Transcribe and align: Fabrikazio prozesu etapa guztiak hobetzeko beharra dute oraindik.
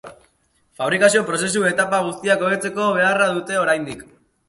Fabrikazio 0.79 1.21
prozesu 1.27 1.63
etapa 1.73 2.01
guztiak 2.09 2.49
hobetzeko 2.49 2.91
beharra 2.99 3.33
dute 3.39 3.65
oraindik. 3.65 4.07